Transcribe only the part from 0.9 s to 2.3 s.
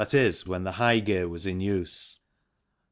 gear was in use.